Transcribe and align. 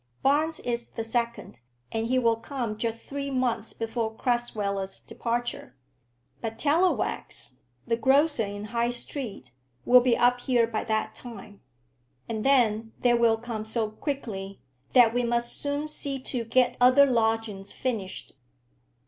"Barnes 0.23 0.59
is 0.61 0.87
the 0.87 1.03
second, 1.03 1.59
and 1.91 2.07
he 2.07 2.17
will 2.17 2.37
come 2.37 2.75
just 2.75 2.97
three 2.97 3.29
months 3.29 3.71
before 3.71 4.11
Crasweller's 4.15 4.99
departure. 4.99 5.75
But 6.41 6.57
Tallowax, 6.57 7.61
the 7.85 7.97
grocer 7.97 8.43
in 8.43 8.65
High 8.73 8.89
Street, 8.89 9.51
will 9.85 10.01
be 10.01 10.17
up 10.17 10.39
here 10.39 10.65
by 10.65 10.85
that 10.85 11.13
time. 11.13 11.61
And 12.27 12.43
then 12.43 12.93
they 13.01 13.13
will 13.13 13.37
come 13.37 13.63
so 13.63 13.91
quickly, 13.91 14.59
that 14.95 15.13
we 15.13 15.21
must 15.23 15.53
soon 15.61 15.87
see 15.87 16.17
to 16.19 16.45
get 16.45 16.77
other 16.81 17.05
lodgings 17.05 17.71
finished. 17.71 18.31